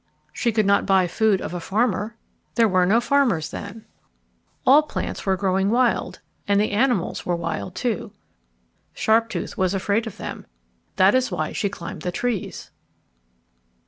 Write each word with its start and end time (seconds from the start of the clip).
She 0.33 0.51
could 0.51 0.65
not 0.65 0.87
buy 0.87 1.05
food 1.05 1.41
of 1.41 1.53
a 1.53 1.59
farmer. 1.59 2.15
There 2.55 2.67
were 2.67 2.87
no 2.87 2.99
farmers 2.99 3.51
then. 3.51 3.85
All 4.65 4.81
the 4.81 4.87
plants 4.87 5.27
were 5.27 5.37
growing 5.37 5.69
wild. 5.69 6.21
All 6.49 6.55
the 6.55 6.71
animals 6.71 7.23
were 7.23 7.35
wild, 7.35 7.75
too. 7.75 8.11
Sharptooth 8.95 9.57
was 9.59 9.75
afraid 9.75 10.07
of 10.07 10.17
them. 10.17 10.47
That 10.95 11.13
is 11.13 11.29
why 11.29 11.51
she 11.51 11.69
climbed 11.69 12.01
the 12.01 12.11
trees. 12.11 12.71